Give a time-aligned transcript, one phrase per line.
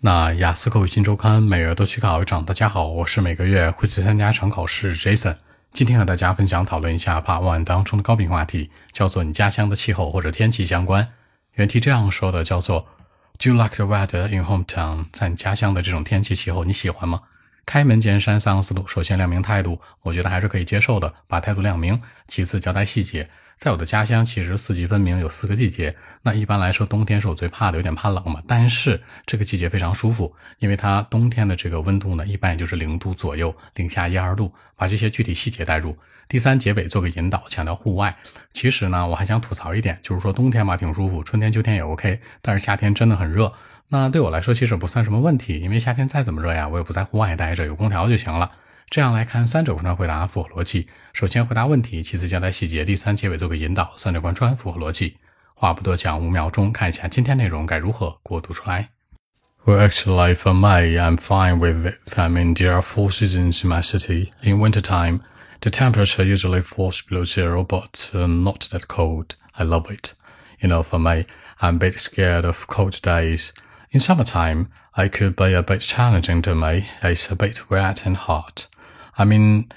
[0.00, 2.44] 那雅思口语新周刊每月都去考一场。
[2.44, 5.36] 大家好，我是每个月会去参加场考试 Jason。
[5.72, 11.08] 今天和大家分享讨论一下 Part One 当中的高频话题，叫做你家乡的气候或者天气相关。
[11.54, 12.86] 原题这样说的，叫做
[13.38, 15.06] Do you like the weather in hometown？
[15.12, 17.22] 在你家乡的这种天气气候，你喜欢吗？
[17.66, 22.00] 开门见山三个思路，首先亮明态度，我觉得还是可以接受的，把态度亮明。
[22.26, 23.28] 其次交代细节。
[23.56, 25.94] 在我的家乡，其实四季分明，有四个季节。
[26.22, 28.42] 那一般来说，冬天是我最怕的，有点怕冷嘛。
[28.48, 34.52] 但是这个季节非常舒服，因为它冬天的这个温度呢，一般也就是零度左右，零下一二度。
[34.76, 35.96] 把这些具体细节带入。
[36.26, 38.16] 第三结尾做个引导，强调户外。
[38.52, 43.52] 其实呢，我还想吐槽一点，就是说冬天嘛挺舒服，春天秋天也 OK，但是夏天真的很热。
[43.89, 48.51] 那对我来说其实不算什么问题，因为夏天再怎么热呀，我也不在户外待着，有空调就行了。
[48.89, 50.87] 这样来看，三者贯穿回答符合逻辑。
[51.13, 55.17] 首先回答问题，其次交代细节，第三结尾做个引导，三者贯穿符合逻辑。
[55.53, 58.89] 话不多讲，五秒钟看一下今天内容该如何给我读出来。
[59.65, 62.17] Well, actually, for me, I'm fine with it.
[62.17, 64.31] I mean, there are four seasons in my city.
[64.41, 65.19] In wintertime,
[65.59, 69.35] the temperature usually falls below zero, but uh, not that cold.
[69.55, 70.13] I love it.
[70.59, 71.25] You know, for me,
[71.59, 73.51] I'm a bit scared of cold days.
[73.94, 76.86] In summertime, I could be a bit challenging to me.
[77.00, 78.66] It's a bit wet and hot.
[79.16, 79.70] I mean,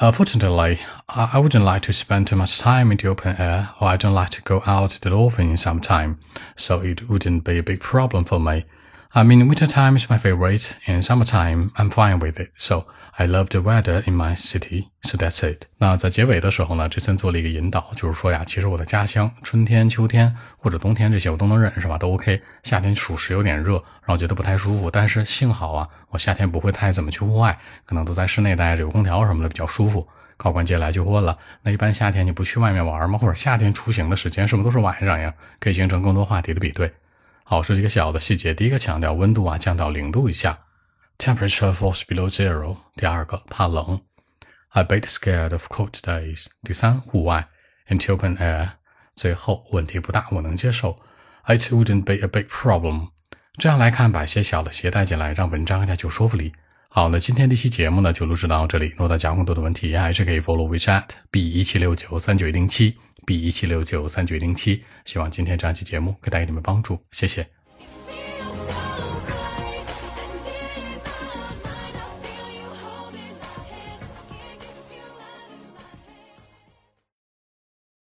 [0.00, 3.68] uh, fortunately, I, I wouldn't like to spend too much time in the open air,
[3.78, 6.18] or I don't like to go out that often in summertime,
[6.56, 8.64] so it wouldn't be a big problem for me.
[9.10, 12.50] I mean, wintertime is my favorite, and summertime I'm fine with it.
[12.58, 12.84] So
[13.16, 14.88] I love the weather in my city.
[15.02, 15.62] So that's it.
[15.78, 21.96] 那在结尾的时候呢，这森做了一个引导，就是说呀，其实我的家乡春天、秋天或者冬天这些我都能忍，是吧？
[21.96, 22.42] 都 OK。
[22.62, 24.90] 夏天属实有点热，让我觉得不太舒服。
[24.90, 30.06] 但是幸好啊，我夏天不会太怎么去户外，可能都在室内待着，有空调什么的比较舒服。
[30.36, 33.18] 考官接下来就问了，那一般夏天你不去外面玩吗？
[33.18, 35.32] 或者夏天出行的时间是不是都是晚上呀？
[35.58, 36.92] 可以形成更多话题的比对。
[37.50, 38.52] 好，说几个小的细节。
[38.52, 40.58] 第一个强调温度啊降到零度以下
[41.16, 42.76] ，temperature falls below zero。
[42.94, 44.02] 第二个怕冷
[44.68, 46.48] ，I bit scared of cold days。
[46.62, 47.48] 第三户外
[47.86, 48.72] ，in open air。
[49.14, 51.00] 最后问题不大，我能接受
[51.46, 53.08] ，it wouldn't be a big problem。
[53.56, 56.52] 这样来看，把一些小的携带进来，让文章更加有说服力。
[56.90, 58.88] 好，那今天这期节目呢就录制到这里。
[58.90, 62.98] 如果大家更多的问题，还是可以 follow WeChat B 一七六九三九一零七。
[63.28, 67.57] B 一七六九三九零七，希望今天这样期节目可以带给你们帮助，谢谢。